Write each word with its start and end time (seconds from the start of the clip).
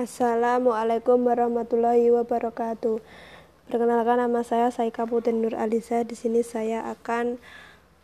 Assalamualaikum 0.00 1.28
warahmatullahi 1.28 2.08
wabarakatuh. 2.08 3.04
Perkenalkan 3.68 4.16
nama 4.16 4.40
saya 4.40 4.72
Saika 4.72 5.04
Putri 5.04 5.36
Nur 5.36 5.52
Alisa. 5.52 6.08
Di 6.08 6.16
sini 6.16 6.40
saya 6.40 6.88
akan 6.88 7.36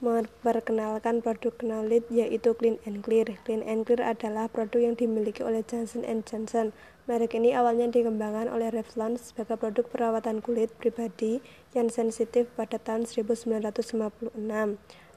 memperkenalkan 0.04 1.24
produk 1.24 1.56
Knowledge 1.56 2.12
yaitu 2.12 2.52
Clean 2.52 2.76
and 2.84 3.00
Clear. 3.00 3.40
Clean 3.48 3.64
and 3.64 3.88
Clear 3.88 4.04
adalah 4.04 4.44
produk 4.52 4.92
yang 4.92 4.92
dimiliki 4.92 5.40
oleh 5.40 5.64
Johnson 5.64 6.04
Johnson. 6.04 6.76
Merek 7.08 7.32
ini 7.32 7.56
awalnya 7.56 7.88
dikembangkan 7.88 8.52
oleh 8.52 8.68
Revlon 8.68 9.16
sebagai 9.16 9.56
produk 9.56 9.88
perawatan 9.88 10.44
kulit 10.44 10.68
pribadi 10.76 11.40
yang 11.72 11.88
sensitif 11.88 12.44
pada 12.60 12.76
tahun 12.76 13.08
1956. 13.08 14.36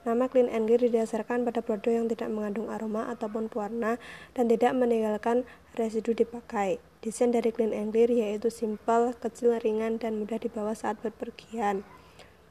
Nama 0.07 0.31
Clean 0.31 0.47
and 0.47 0.63
Clear 0.63 0.87
didasarkan 0.87 1.43
pada 1.43 1.59
produk 1.59 1.91
yang 1.91 2.07
tidak 2.07 2.31
mengandung 2.31 2.71
aroma 2.71 3.11
ataupun 3.11 3.51
pewarna 3.51 3.99
dan 4.31 4.47
tidak 4.47 4.71
meninggalkan 4.71 5.43
residu 5.75 6.15
dipakai. 6.15 6.79
Desain 7.03 7.35
dari 7.35 7.51
Clean 7.51 7.75
and 7.75 7.91
Clear 7.91 8.07
yaitu 8.07 8.47
simpel, 8.47 9.11
kecil, 9.19 9.59
ringan, 9.59 9.99
dan 9.99 10.15
mudah 10.15 10.39
dibawa 10.39 10.71
saat 10.71 10.95
berpergian. 11.03 11.83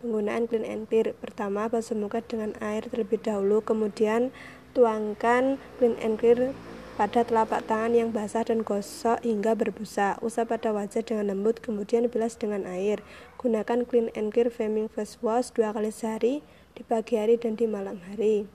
Penggunaan 0.04 0.44
Clean 0.44 0.60
and 0.60 0.92
Clear 0.92 1.16
pertama 1.16 1.72
basuh 1.72 1.96
muka 1.96 2.20
dengan 2.20 2.52
air 2.60 2.84
terlebih 2.84 3.16
dahulu, 3.24 3.64
kemudian 3.64 4.28
tuangkan 4.76 5.56
Clean 5.80 5.96
and 6.04 6.20
Clear 6.20 6.52
pada 7.00 7.22
telapak 7.22 7.64
tangan 7.64 7.94
yang 7.94 8.10
basah 8.12 8.44
dan 8.44 8.60
gosok 8.60 9.24
hingga 9.24 9.56
berbusa. 9.56 10.20
Usap 10.20 10.52
pada 10.52 10.76
wajah 10.76 11.00
dengan 11.00 11.32
lembut, 11.32 11.64
kemudian 11.64 12.10
bilas 12.12 12.36
dengan 12.36 12.68
air. 12.68 13.00
Gunakan 13.40 13.88
Clean 13.88 14.12
and 14.12 14.36
Clear 14.36 14.52
Foaming 14.52 14.92
Face 14.92 15.16
Wash 15.24 15.48
dua 15.54 15.72
kali 15.72 15.88
sehari 15.94 16.44
di 16.78 16.86
pagi 16.86 17.18
hari 17.18 17.34
dan 17.34 17.58
di 17.58 17.66
malam 17.66 17.98
hari. 18.06 18.46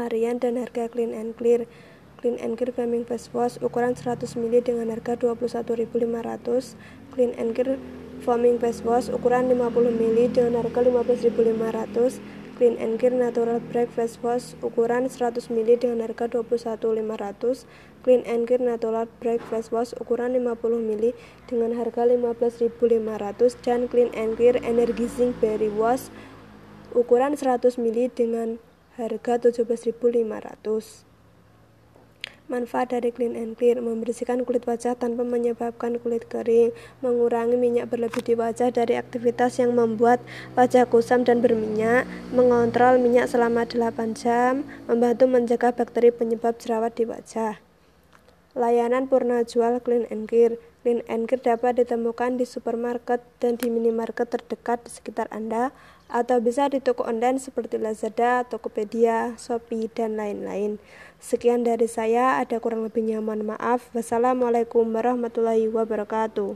Varian 0.00 0.40
dan 0.40 0.56
harga 0.56 0.88
Clean 0.88 1.12
and 1.12 1.36
Clear. 1.36 1.68
Clean 2.16 2.40
and 2.40 2.56
Clear 2.56 2.72
Foaming 2.72 3.04
Face 3.04 3.28
Wash 3.36 3.60
ukuran 3.60 3.92
100 3.92 4.24
ml 4.32 4.64
dengan 4.64 4.88
harga 4.88 5.12
21.500 5.20 5.68
Clean 7.12 7.32
and 7.36 7.52
Clear 7.52 7.76
Foaming 8.24 8.56
Face 8.56 8.80
Wash 8.80 9.12
ukuran 9.12 9.52
50 9.52 9.60
ml 9.92 10.18
dengan 10.32 10.64
harga 10.64 10.80
15.500 10.88 12.56
Clean 12.56 12.74
and 12.80 12.96
Clear 12.96 13.14
Natural 13.14 13.60
Break 13.60 13.92
Face 13.92 14.16
Wash 14.24 14.56
ukuran 14.64 15.12
100 15.12 15.52
ml 15.52 15.70
dengan 15.78 16.00
harga 16.08 16.32
21.500 16.32 17.68
Clean 18.08 18.22
and 18.24 18.48
Clear 18.48 18.62
Natural 18.64 19.04
Break 19.20 19.44
Face 19.52 19.68
Wash 19.68 19.92
ukuran 20.00 20.32
50 20.32 20.48
ml 20.64 21.12
dengan 21.44 21.76
harga 21.76 22.08
15.500 22.08 22.72
dan 23.60 23.84
Clean 23.84 24.08
and 24.16 24.40
Clear 24.40 24.56
Energizing 24.64 25.36
Berry 25.38 25.68
Wash 25.68 26.08
ukuran 26.96 27.36
100 27.36 27.80
ml 27.80 28.12
dengan 28.12 28.48
harga 28.96 29.50
17.500. 29.50 31.08
Manfaat 32.48 32.96
dari 32.96 33.12
Clean 33.12 33.36
and 33.36 33.60
Clear 33.60 33.76
membersihkan 33.76 34.48
kulit 34.48 34.64
wajah 34.64 34.96
tanpa 34.96 35.20
menyebabkan 35.20 36.00
kulit 36.00 36.32
kering, 36.32 36.72
mengurangi 37.04 37.60
minyak 37.60 37.92
berlebih 37.92 38.24
di 38.24 38.32
wajah 38.32 38.72
dari 38.72 38.96
aktivitas 38.96 39.60
yang 39.60 39.76
membuat 39.76 40.24
wajah 40.56 40.88
kusam 40.88 41.28
dan 41.28 41.44
berminyak, 41.44 42.08
mengontrol 42.32 42.96
minyak 42.96 43.28
selama 43.28 43.68
8 43.68 44.16
jam, 44.16 44.64
membantu 44.88 45.28
mencegah 45.28 45.76
bakteri 45.76 46.08
penyebab 46.08 46.56
jerawat 46.56 46.96
di 46.96 47.04
wajah. 47.04 47.67
Layanan 48.58 49.06
purna 49.06 49.46
jual 49.46 49.78
Clean 49.78 50.02
and 50.10 50.26
Clear 50.26 50.58
Clean 50.82 51.06
and 51.06 51.30
Clear 51.30 51.54
dapat 51.54 51.78
ditemukan 51.78 52.38
di 52.38 52.46
supermarket 52.46 53.22
dan 53.38 53.54
di 53.54 53.70
minimarket 53.70 54.34
terdekat 54.34 54.82
di 54.82 54.90
sekitar 54.90 55.26
Anda 55.30 55.70
atau 56.08 56.40
bisa 56.40 56.70
di 56.70 56.80
toko 56.80 57.04
online 57.04 57.36
seperti 57.36 57.76
Lazada, 57.76 58.46
Tokopedia, 58.48 59.36
Shopee, 59.36 59.92
dan 59.92 60.16
lain-lain. 60.16 60.80
Sekian 61.20 61.66
dari 61.66 61.90
saya, 61.90 62.38
ada 62.38 62.62
kurang 62.62 62.86
lebihnya 62.86 63.18
mohon 63.18 63.42
maaf. 63.42 63.90
Wassalamualaikum 63.90 64.86
warahmatullahi 64.88 65.66
wabarakatuh. 65.68 66.46